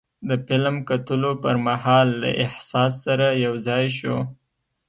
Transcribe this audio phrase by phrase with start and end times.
[0.27, 4.17] د فلم کتلو پر مهال له احساس سره یو ځای شو.